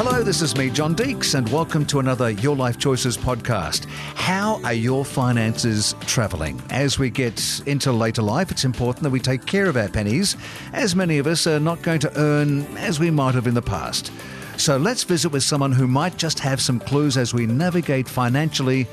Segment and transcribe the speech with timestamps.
[0.00, 3.86] Hello, this is me, John Deeks, and welcome to another Your Life Choices podcast.
[4.14, 6.62] How are your finances travelling?
[6.70, 10.36] As we get into later life, it's important that we take care of our pennies,
[10.72, 13.60] as many of us are not going to earn as we might have in the
[13.60, 14.12] past.
[14.56, 18.86] So let's visit with someone who might just have some clues as we navigate financially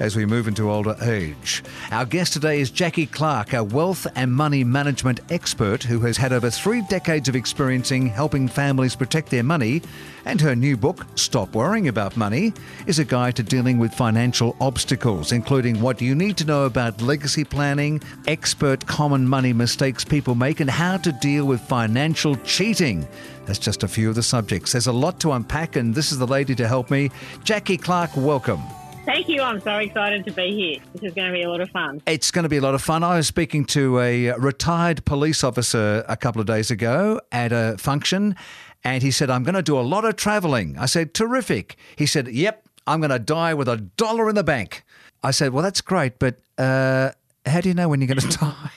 [0.00, 1.62] as we move into older age.
[1.90, 6.32] Our guest today is Jacqui Clark, a wealth and money management expert who has had
[6.32, 9.82] over three decades of experiencing helping families protect their money.
[10.24, 12.52] And her new book, Stop Worrying About Money,
[12.86, 17.02] is a guide to dealing with financial obstacles, including what you need to know about
[17.02, 23.06] legacy planning, expert common money mistakes people make, and how to deal with financial cheating.
[23.46, 24.72] That's just a few of the subjects.
[24.72, 27.10] There's a lot to unpack, and this is the lady to help me.
[27.44, 28.62] Jacqui Clark, welcome.
[29.04, 29.42] Thank you.
[29.42, 30.76] I'm so excited to be here.
[30.94, 32.00] This is going to be a lot of fun.
[32.06, 33.02] It's going to be a lot of fun.
[33.02, 37.76] I was speaking to a retired police officer a couple of days ago at a
[37.78, 38.36] function,
[38.84, 40.78] and he said, I'm going to do a lot of traveling.
[40.78, 41.76] I said, Terrific.
[41.96, 44.84] He said, Yep, I'm going to die with a dollar in the bank.
[45.24, 47.10] I said, Well, that's great, but uh,
[47.44, 48.70] how do you know when you're going to die?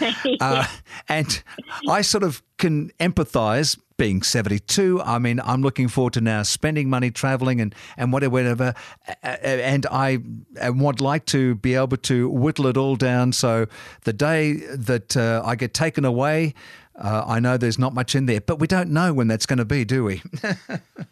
[0.40, 0.66] Uh,
[1.08, 1.42] and
[1.88, 5.02] I sort of can empathize being 72.
[5.02, 8.74] I mean, I'm looking forward to now spending money traveling and, and whatever, whatever.
[9.22, 10.20] And I
[10.64, 13.32] would like to be able to whittle it all down.
[13.32, 13.66] So
[14.04, 16.54] the day that uh, I get taken away,
[16.98, 19.58] uh, I know there's not much in there, but we don't know when that's going
[19.58, 20.20] to be, do we?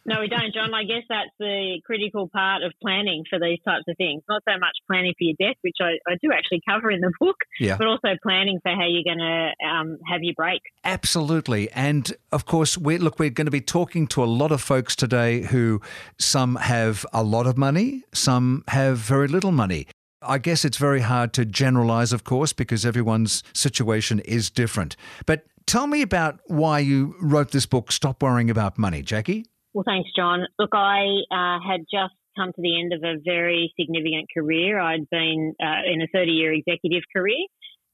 [0.05, 0.75] no, we don't, John.
[0.75, 4.23] I guess that's the critical part of planning for these types of things.
[4.28, 7.12] Not so much planning for your death, which I, I do actually cover in the
[7.20, 7.77] book, Yeah.
[7.77, 10.61] but also planning for how you're going to um, have your break.
[10.84, 11.70] Absolutely.
[11.73, 14.97] And of course, we look, we're going to be talking to a lot of folks
[14.97, 15.81] today who
[16.19, 19.87] some have a lot of money, some have very little money.
[20.23, 24.97] I guess it's very hard to generalize, of course, because everyone's situation is different.
[25.27, 29.45] But tell me about why you wrote this book, Stop Worrying About Money, Jacqui.
[29.75, 30.47] Well, thanks, John.
[30.59, 34.78] Look, I uh, had just come to the end of a very significant career.
[34.78, 37.47] I'd been uh, in a 30 year executive career.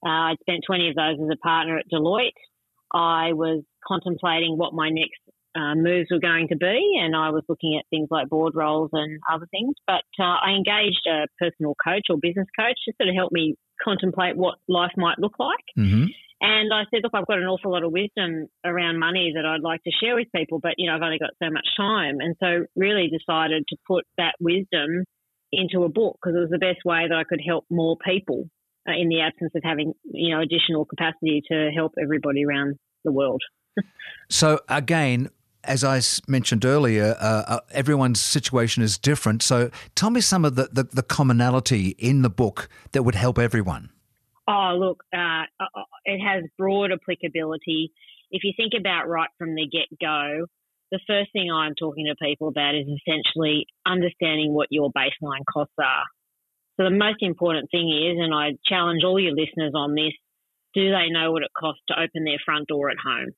[0.05, 2.39] Uh, I'd spent 20 of those as a partner at Deloitte.
[2.93, 5.21] I was contemplating what my next
[5.55, 8.91] uh, moves were going to be, and I was looking at things like board roles
[8.93, 9.75] and other things.
[9.87, 13.57] But uh, I engaged a personal coach or business coach to sort of help me
[13.83, 15.65] contemplate what life might look like.
[15.79, 16.07] Mm-hmm.
[16.45, 19.63] And I said, look, I've got an awful lot of wisdom around money that I'd
[19.63, 22.35] like to share with people, but you know, I've only got so much time, and
[22.41, 25.05] so really decided to put that wisdom
[25.53, 28.51] into a book because it was the best way that I could help more people
[28.89, 33.13] uh, in the absence of having you know additional capacity to help everybody around the
[33.13, 33.43] world.
[34.29, 35.29] So, again,
[35.63, 39.43] as I mentioned earlier, uh, uh, everyone's situation is different.
[39.43, 43.39] So, tell me some of the, the, the commonality in the book that would help
[43.39, 43.91] everyone.
[44.49, 47.93] Oh, look, uh, uh, it has broad applicability.
[48.31, 50.47] If you think about right from the get go,
[50.91, 55.75] the first thing I'm talking to people about is essentially understanding what your baseline costs
[55.79, 56.05] are.
[56.77, 60.13] So, the most important thing is, and I challenge all your listeners on this
[60.75, 63.29] do they know what it costs to open their front door at home?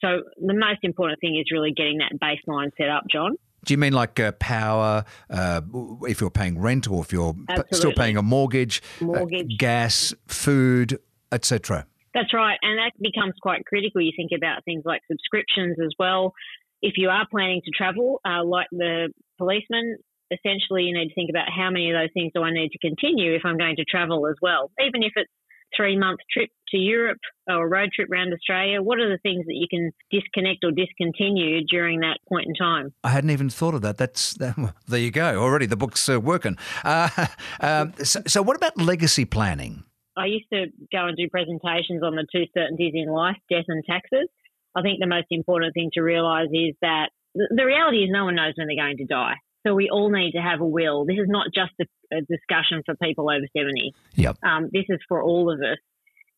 [0.00, 3.36] So, the most important thing is really getting that baseline set up, John.
[3.64, 5.60] Do you mean like uh, power, uh,
[6.02, 9.58] if you're paying rent or if you're p- still paying a mortgage, uh, Mortgage.
[9.58, 10.98] gas, food,
[11.30, 11.86] etc.?
[12.14, 12.58] That's right.
[12.62, 14.00] And that becomes quite critical.
[14.00, 16.32] You think about things like subscriptions as well.
[16.82, 19.98] If you are planning to travel, uh, like the policeman,
[20.30, 22.78] essentially you need to think about how many of those things do I need to
[22.78, 24.70] continue if I'm going to travel as well.
[24.80, 25.30] Even if it's
[25.80, 27.18] three month trip to Europe
[27.48, 30.70] or a road trip around Australia, what are the things that you can disconnect or
[30.70, 32.92] discontinue during that point in time?
[33.02, 33.96] I hadn't even thought of that.
[33.96, 35.42] That's that, well, there you go.
[35.42, 36.56] Already the book's uh, working.
[36.84, 37.08] Uh,
[37.60, 39.84] um, so, so, what about legacy planning?
[40.16, 43.82] I used to go and do presentations on the two certainties in life, death and
[43.84, 44.28] taxes.
[44.76, 48.34] I think the most important thing to realise is that the reality is no one
[48.34, 49.34] knows when they're going to die.
[49.66, 51.04] So we all need to have a will.
[51.04, 53.92] This is not just a, a discussion for people over 70.
[54.14, 54.38] Yep.
[54.42, 55.78] Um, this is for all of us.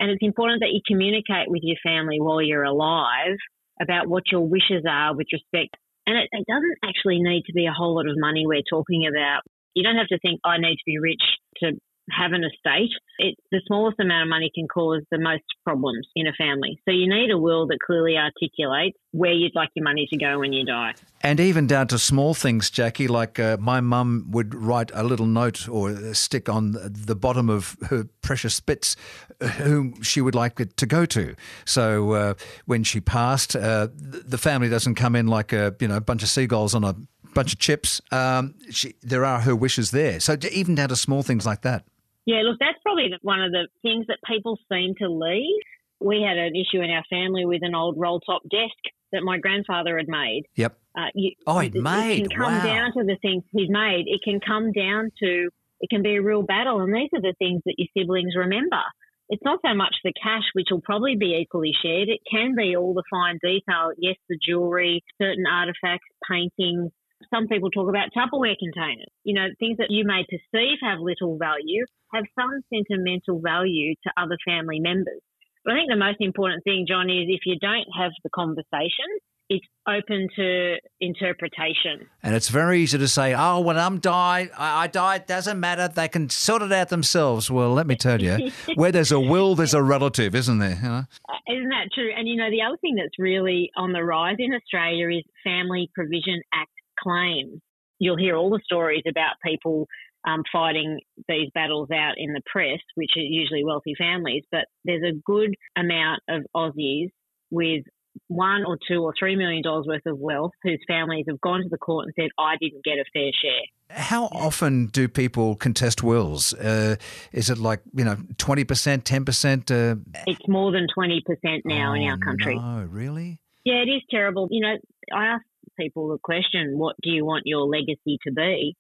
[0.01, 3.39] And it's important that you communicate with your family while you're alive
[3.81, 5.77] about what your wishes are with respect.
[6.07, 9.07] And it, it doesn't actually need to be a whole lot of money we're talking
[9.07, 9.43] about.
[9.75, 11.23] You don't have to think, I need to be rich
[11.59, 11.79] to
[12.11, 12.91] have an estate.
[13.19, 16.81] It, the smallest amount of money can cause the most problems in a family.
[16.85, 20.39] So you need a will that clearly articulates where you'd like your money to go
[20.41, 20.95] when you die.
[21.21, 25.27] And even down to small things, Jacqui, like uh, my mum would write a little
[25.27, 28.97] note or stick on the bottom of her precious bits
[29.41, 31.37] uh, whom she would like it to go to.
[31.65, 32.35] So uh,
[32.67, 36.29] when she passed, uh, the family doesn't come in like a you know bunch of
[36.29, 36.97] seagulls on a
[37.35, 38.01] bunch of chips.
[38.11, 40.21] Um, she, there are her wishes there.
[40.21, 41.85] So even down to small things like that.
[42.27, 45.63] Yeah, look, that's probably one of the things that people seem to leave.
[46.01, 49.39] We had an issue in our family with an old roll top desk that my
[49.39, 50.45] grandfather had made.
[50.57, 50.77] Yep.
[50.97, 52.23] Uh, you, oh, he made.
[52.23, 52.65] It can come wow.
[52.65, 54.05] down to the things he's made.
[54.07, 55.49] It can come down to
[55.83, 58.81] it can be a real battle, and these are the things that your siblings remember.
[59.29, 62.09] It's not so much the cash, which will probably be equally shared.
[62.09, 63.91] It can be all the fine detail.
[63.99, 66.93] Yes, the jewelry, certain artifacts, paintings.
[67.31, 69.13] Some people talk about Tupperware containers.
[69.25, 74.13] You know, things that you may perceive have little value have some sentimental value to
[74.17, 75.21] other family members.
[75.65, 79.07] But I think the most important thing, John, is if you don't have the conversation,
[79.49, 82.09] it's open to interpretation.
[82.23, 85.89] And it's very easy to say, oh, when I'm died, I, I died, doesn't matter.
[85.89, 87.51] They can sort it out themselves.
[87.51, 90.79] Well, let me tell you, where there's a will, there's a relative, isn't there?
[90.83, 91.05] You know?
[91.29, 92.11] Uh, isn't that true?
[92.17, 95.91] And, you know, the other thing that's really on the rise in Australia is Family
[95.95, 97.61] Provision Act claims.
[97.99, 99.87] You'll hear all the stories about people
[100.27, 105.03] um, fighting these battles out in the press, which are usually wealthy families, but there's
[105.03, 107.09] a good amount of Aussies
[107.51, 107.85] with
[108.29, 111.69] one or two or three million dollars worth of wealth whose families have gone to
[111.71, 113.97] the court and said, I didn't get a fair share.
[113.99, 116.55] How often do people contest wills?
[116.55, 116.97] Uh,
[117.33, 119.71] is it like, you know, 20%, 10%?
[119.71, 120.23] Uh...
[120.27, 121.21] It's more than 20%
[121.65, 122.55] now oh, in our country.
[122.57, 123.39] No, really?
[123.65, 124.49] Yeah, it is terrible.
[124.51, 124.77] You know,
[125.15, 125.45] I ask
[125.79, 128.77] people the question, what do you want your legacy to be?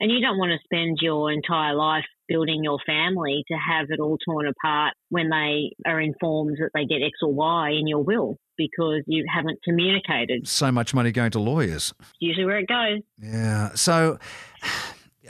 [0.00, 3.98] And you don't want to spend your entire life building your family to have it
[3.98, 8.04] all torn apart when they are informed that they get X or Y in your
[8.04, 10.46] will because you haven't communicated.
[10.46, 11.92] So much money going to lawyers.
[12.20, 13.00] Usually where it goes.
[13.20, 13.70] Yeah.
[13.74, 14.18] So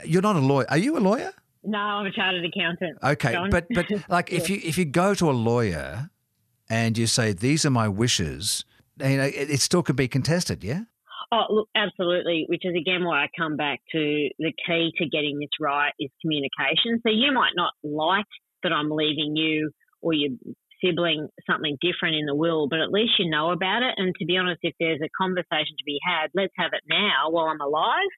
[0.03, 0.67] you're not a lawyer.
[0.69, 1.33] Are you a lawyer?
[1.63, 2.97] No, I'm a chartered accountant.
[3.03, 3.49] Okay, John.
[3.49, 6.09] but but like if you if you go to a lawyer
[6.69, 8.65] and you say these are my wishes,
[8.99, 10.83] you know, it, it still could be contested, yeah.
[11.31, 12.45] Oh, look, absolutely.
[12.47, 16.09] Which is again why I come back to the key to getting this right is
[16.21, 17.01] communication.
[17.05, 18.25] So you might not like
[18.63, 19.71] that I'm leaving you
[20.01, 20.31] or your
[20.83, 23.93] sibling something different in the will, but at least you know about it.
[23.97, 27.29] And to be honest, if there's a conversation to be had, let's have it now
[27.29, 28.09] while I'm alive.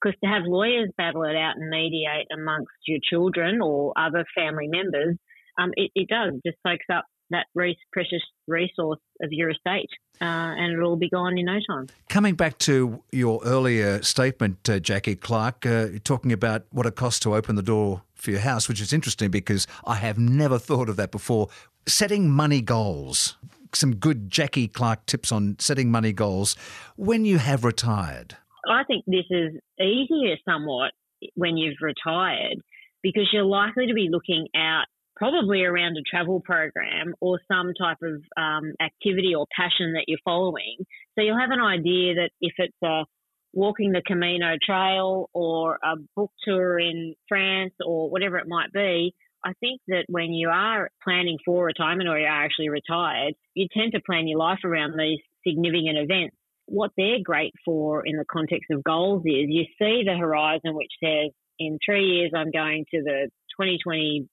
[0.00, 4.68] Because to have lawyers battle it out and mediate amongst your children or other family
[4.68, 5.16] members,
[5.58, 7.46] um, it, it does just soaks up that
[7.92, 9.90] precious resource of your estate,
[10.20, 11.88] uh, and it'll all be gone in no time.
[12.08, 17.20] Coming back to your earlier statement, uh, Jacqui Clark, uh, talking about what it costs
[17.20, 20.88] to open the door for your house, which is interesting because I have never thought
[20.88, 21.48] of that before.
[21.86, 23.36] Setting money goals.
[23.74, 26.56] Some good Jacqui Clark tips on setting money goals
[26.96, 28.36] when you have retired.
[28.68, 30.92] I think this is easier somewhat
[31.34, 32.58] when you've retired
[33.02, 37.98] because you're likely to be looking out probably around a travel program or some type
[38.02, 40.76] of um, activity or passion that you're following.
[41.14, 43.04] So you'll have an idea that if it's a
[43.52, 49.14] walking the Camino Trail or a book tour in France or whatever it might be,
[49.44, 53.68] I think that when you are planning for retirement or you are actually retired, you
[53.72, 56.36] tend to plan your life around these significant events.
[56.66, 60.92] What they're great for in the context of goals is you see the horizon which
[61.02, 63.30] says, in three years, I'm going to the
[63.60, 64.28] 2020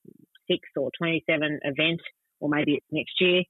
[0.75, 2.01] or 27 event,
[2.39, 3.43] or maybe it's next year,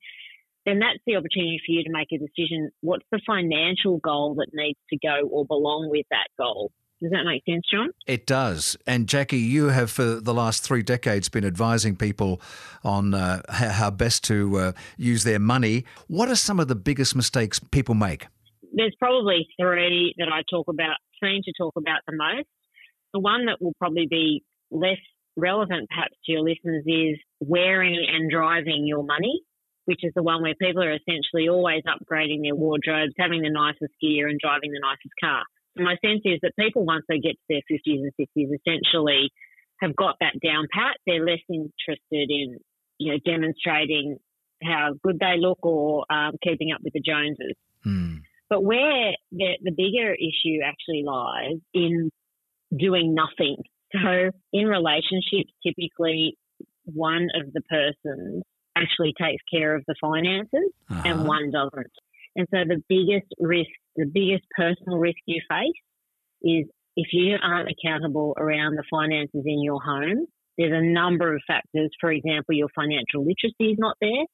[0.64, 2.70] then that's the opportunity for you to make a decision.
[2.80, 6.70] What's the financial goal that needs to go or belong with that goal?
[7.00, 7.90] Does that make sense, John?
[8.06, 8.76] It does.
[8.86, 12.40] And Jacqui, you have for the last three decades been advising people
[12.84, 15.84] on uh, how best to uh, use their money.
[16.06, 18.28] What are some of the biggest mistakes people make?
[18.72, 22.46] There's probably three that I talk about, seem to talk about the most.
[23.12, 25.00] The one that will probably be less
[25.36, 29.40] relevant perhaps to your listeners is wearing and driving your money,
[29.86, 33.94] which is the one where people are essentially always upgrading their wardrobes, having the nicest
[34.00, 35.42] gear and driving the nicest car.
[35.76, 39.30] My sense is that people, once they get to their 50s and 60s, essentially
[39.80, 40.96] have got that down pat.
[41.06, 42.58] They're less interested in,
[42.98, 44.18] you know, demonstrating
[44.62, 47.56] how good they look or um, keeping up with the Joneses.
[47.82, 48.16] Hmm.
[48.48, 52.10] But where the, the bigger issue actually lies in
[52.76, 53.56] doing nothing
[53.92, 56.36] so in relationships, typically
[56.84, 58.42] one of the persons
[58.76, 61.02] actually takes care of the finances uh-huh.
[61.04, 61.92] and one doesn't.
[62.34, 65.72] And so the biggest risk, the biggest personal risk you face
[66.42, 70.26] is if you aren't accountable around the finances in your home,
[70.58, 71.90] there's a number of factors.
[72.00, 74.24] For example, your financial literacy is not there.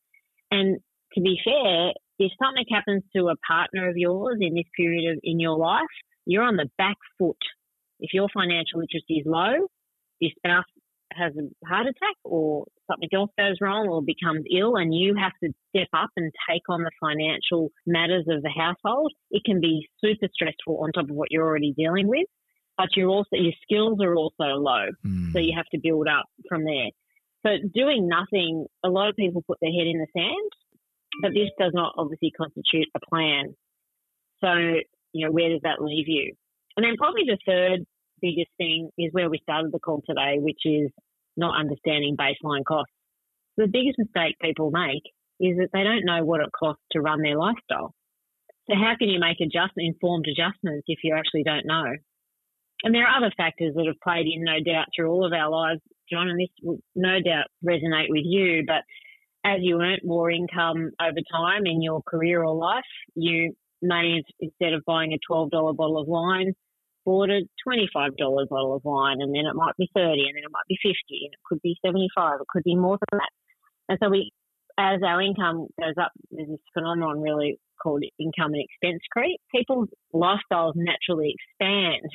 [0.51, 0.79] And
[1.15, 5.21] to be fair, if something happens to a partner of yours in this period of
[5.23, 5.83] in your life,
[6.27, 7.37] you're on the back foot
[8.01, 9.67] if your financial literacy is low,
[10.21, 10.65] your spouse
[11.13, 15.33] has a heart attack or something else goes wrong or becomes ill and you have
[15.43, 19.89] to step up and take on the financial matters of the household, it can be
[20.05, 22.27] super stressful on top of what you're already dealing with.
[22.77, 24.87] But you're also your skills are also low.
[25.05, 25.33] Mm.
[25.33, 26.91] So you have to build up from there.
[27.45, 30.51] So doing nothing, a lot of people put their head in the sand,
[31.23, 33.55] but this does not obviously constitute a plan.
[34.41, 34.81] So
[35.13, 36.35] you know, where does that leave you?
[36.79, 37.81] And then probably the third
[38.23, 40.93] biggest thing is where we started the call today, which is
[41.37, 42.95] not understanding baseline costs.
[43.57, 45.03] The biggest mistake people make
[45.41, 47.95] is that they don't know what it costs to run their lifestyle.
[48.71, 51.97] So how can you make adjust, informed adjustments if you actually don't know?
[52.85, 55.51] And there are other factors that have played in, no doubt, through all of our
[55.51, 58.63] lives, John, and this will no doubt resonate with you.
[58.65, 58.87] But
[59.45, 62.85] as you earn more income over time in your career or life,
[63.17, 66.55] you may, instead of buying a $12 bottle of wine,
[67.09, 70.53] bought a $25 bottle of wine, and then it might be 30 and then it
[70.53, 70.93] might be 50
[71.25, 73.31] and it could be 75 it could be more than that.
[73.89, 74.31] And so we,
[74.77, 79.41] as our income goes up, there's this phenomenon really called income and expense creep.
[79.55, 82.11] People's lifestyles naturally expand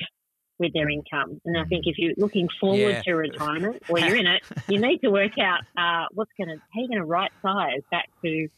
[0.60, 1.40] with their income.
[1.44, 3.02] And I think if you're looking forward yeah.
[3.02, 6.56] to retirement or you're in it, you need to work out uh, what's going to,
[6.56, 8.48] how you're going to right size back to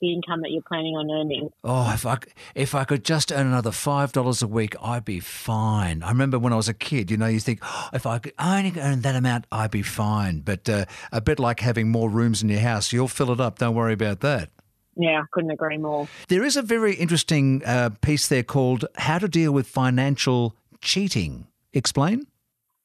[0.00, 1.50] the income that you're planning on earning.
[1.62, 2.18] Oh, if I
[2.54, 6.02] if I could just earn another five dollars a week, I'd be fine.
[6.02, 7.10] I remember when I was a kid.
[7.10, 10.40] You know, you think oh, if I could only earn that amount, I'd be fine.
[10.40, 13.58] But uh, a bit like having more rooms in your house, you'll fill it up.
[13.58, 14.50] Don't worry about that.
[14.96, 16.06] Yeah, couldn't agree more.
[16.28, 21.46] There is a very interesting uh, piece there called "How to Deal with Financial Cheating."
[21.72, 22.26] Explain.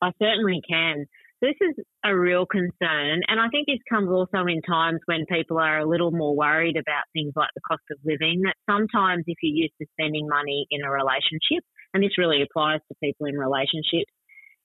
[0.02, 1.08] I certainly can.
[1.42, 3.22] This is a real concern.
[3.28, 6.76] And I think this comes also in times when people are a little more worried
[6.76, 8.42] about things like the cost of living.
[8.44, 12.82] That sometimes, if you're used to spending money in a relationship, and this really applies
[12.90, 14.12] to people in relationships,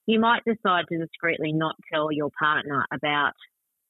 [0.07, 3.33] you might decide to discreetly not tell your partner about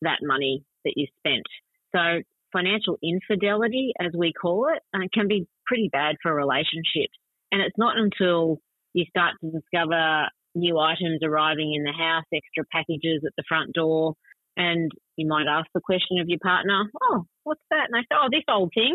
[0.02, 1.46] that money that you spent.
[1.94, 2.20] So,
[2.52, 7.16] financial infidelity, as we call it, uh, can be pretty bad for relationships.
[7.50, 8.58] And it's not until
[8.92, 13.72] you start to discover new items arriving in the house, extra packages at the front
[13.72, 14.14] door,
[14.56, 18.18] and you might ask the question of your partner, "Oh, what's that?" And they say,
[18.18, 18.94] "Oh, this old thing,"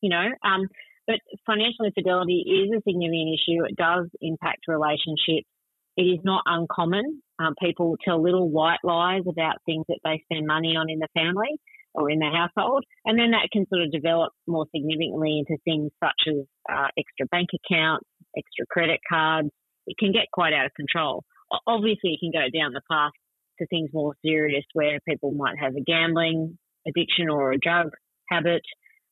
[0.00, 0.28] you know.
[0.42, 0.68] Um,
[1.06, 3.64] but financial infidelity is a significant issue.
[3.64, 5.48] It does impact relationships.
[5.96, 7.22] It is not uncommon.
[7.38, 11.08] Um, people tell little white lies about things that they spend money on in the
[11.14, 11.58] family
[11.94, 15.90] or in the household, and then that can sort of develop more significantly into things
[15.98, 19.50] such as uh, extra bank accounts, extra credit cards,
[19.86, 21.24] it can get quite out of control.
[21.66, 23.12] Obviously, it can go down the path
[23.58, 27.90] to things more serious where people might have a gambling addiction or a drug
[28.28, 28.62] habit,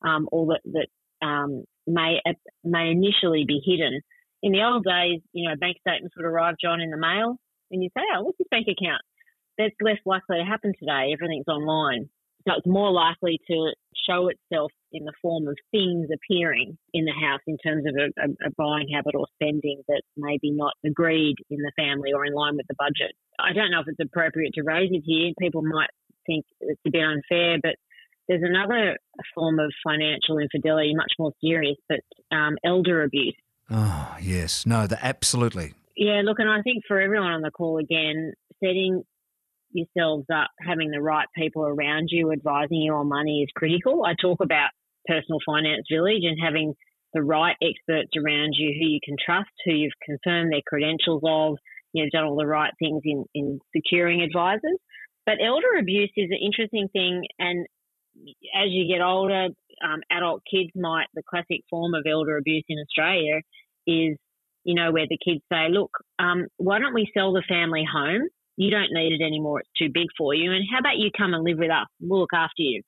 [0.06, 2.20] um, or that, that um, may
[2.64, 4.00] may initially be hidden.
[4.42, 7.36] In the old days, you know, bank statements would arrive, John, in the mail,
[7.70, 9.02] and you say, "Oh, what's this bank account?"
[9.58, 11.12] That's less likely to happen today.
[11.12, 12.08] Everything's online.
[12.46, 13.72] So it's more likely to
[14.08, 18.46] show itself in the form of things appearing in the house in terms of a,
[18.46, 22.56] a, buying habit or spending that maybe not agreed in the family or in line
[22.56, 23.12] with the budget.
[23.38, 25.32] I don't know if it's appropriate to raise it here.
[25.38, 25.90] People might
[26.26, 27.74] think it's a bit unfair, but
[28.28, 28.96] there's another
[29.34, 33.36] form of financial infidelity, much more serious, but um, elder abuse.
[33.70, 34.64] Oh, yes.
[34.64, 35.74] No, the, absolutely.
[35.96, 39.02] Yeah, look, and I think for everyone on the call again, setting
[39.70, 44.04] yourselves up, having the right people around you advising you on money is critical.
[44.04, 44.70] I talk about
[45.06, 46.74] personal finance village and having
[47.14, 51.56] the right experts around you who you can trust, who you've confirmed their credentials of,
[51.92, 54.78] you know, done all the right things in, in securing advisors.
[55.24, 57.66] But elder abuse is an interesting thing, and
[58.54, 59.48] as you get older,
[59.84, 63.40] um, adult kids might the classic form of elder abuse in Australia
[63.86, 64.16] is
[64.64, 68.28] you know where the kids say, look, um, why don't we sell the family home
[68.58, 69.60] you don't need it anymore.
[69.60, 70.52] It's too big for you.
[70.52, 71.86] And how about you come and live with us?
[72.00, 72.82] We'll look after you.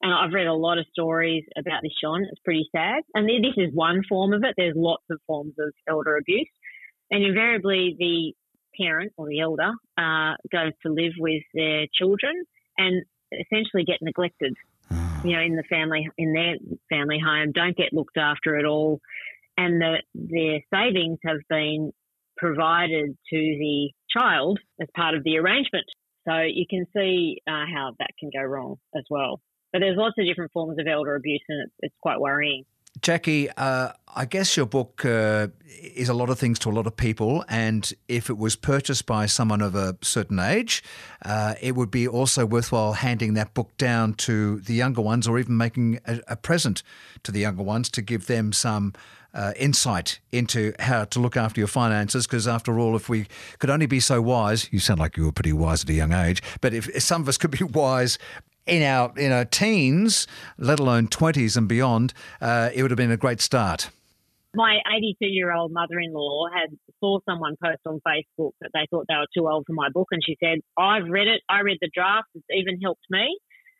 [0.00, 2.24] And I've read a lot of stories about this, Sean.
[2.24, 3.02] It's pretty sad.
[3.14, 4.54] And this is one form of it.
[4.56, 6.48] There's lots of forms of elder abuse.
[7.10, 8.32] And invariably, the
[8.82, 12.32] parent or the elder uh, goes to live with their children
[12.78, 14.54] and essentially get neglected.
[15.22, 16.54] you know, in the family, in their
[16.88, 19.00] family home, don't get looked after at all,
[19.58, 21.92] and the, their savings have been
[22.36, 25.86] provided to the child as part of the arrangement.
[26.26, 29.40] So you can see uh, how that can go wrong as well.
[29.72, 32.64] But there's lots of different forms of elder abuse, and it's, quite worrying.
[33.00, 36.86] Jacqui, uh, I guess your book uh, is a lot of things to a lot
[36.86, 40.82] of people, and if it was purchased by someone of a certain age,
[41.24, 45.40] uh, it would be also worthwhile handing that book down to the younger ones, or
[45.40, 46.84] even making a, a present
[47.24, 48.92] to the younger ones to give them some
[49.34, 52.26] uh, insight into how to look after your finances.
[52.26, 53.26] Because after all, if we
[53.58, 56.12] could only be so wise, you sound like you were pretty wise at a young
[56.12, 58.18] age, but if, if some of us could be wise
[58.66, 60.26] in our in our teens,
[60.56, 63.90] let alone twenties and beyond, uh, it would have been a great start.
[64.56, 68.86] My 82 year old mother in law had saw someone post on Facebook that they
[68.88, 71.42] thought they were too old for my book, and she said, "I've read it.
[71.48, 72.28] I read the draft.
[72.34, 73.36] It's even helped me."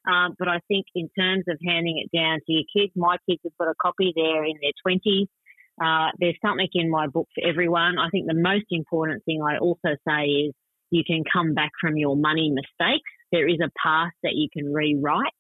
[0.07, 3.41] Um, but I think in terms of handing it down to your kids, my kids
[3.45, 5.29] have got a copy there in their 20s.
[5.83, 7.99] Uh, there's something in my book for everyone.
[7.99, 10.55] I think the most important thing I also say is
[10.91, 13.11] you can come back from your money mistakes.
[13.33, 15.33] There is a path that you can rewrite.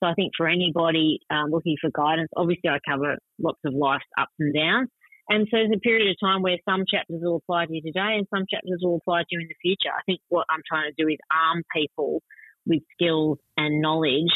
[0.00, 4.04] So I think for anybody um, looking for guidance, obviously I cover lots of life's
[4.18, 4.88] ups and downs.
[5.28, 8.16] And so there's a period of time where some chapters will apply to you today
[8.16, 9.92] and some chapters will apply to you in the future.
[9.92, 12.22] I think what I'm trying to do is arm people
[12.64, 14.30] with skills and knowledge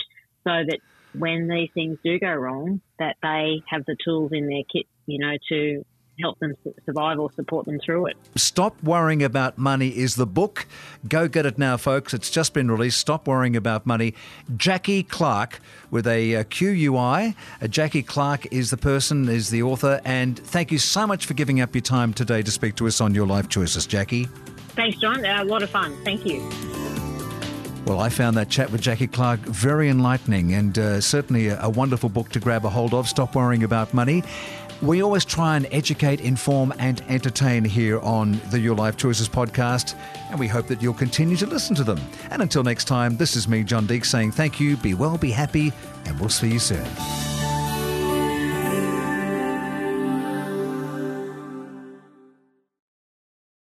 [0.44, 0.78] so that
[1.12, 5.18] when these things do go wrong, that they have the tools in their kit, you
[5.18, 5.84] know, to
[6.20, 8.16] help them survive or support them through it.
[8.36, 10.66] Stop Worrying About Money is the book.
[11.08, 12.14] Go get it now, folks.
[12.14, 12.98] It's just been released.
[12.98, 14.14] Stop Worrying About Money.
[14.54, 17.34] Jacqui Clark with a uh, QUI.
[17.60, 20.00] Uh, Jacqui Clark is the person, is the author.
[20.04, 23.00] And thank you so much for giving up your time today to speak to us
[23.00, 24.28] on your life choices, Jacqui.
[24.74, 25.24] Thanks, John.
[25.24, 25.96] Uh, a lot of fun.
[26.04, 26.79] Thank you.
[27.86, 31.68] Well, I found that chat with Jacqui Clark very enlightening and uh, certainly a, a
[31.68, 33.08] wonderful book to grab a hold of.
[33.08, 34.22] Stop worrying about money.
[34.82, 39.94] We always try and educate, inform, and entertain here on the Your Life Choices podcast,
[40.30, 42.00] and we hope that you'll continue to listen to them.
[42.30, 45.32] And until next time, this is me, John Deeks, saying thank you, be well, be
[45.32, 45.72] happy,
[46.06, 47.29] and we'll see you soon.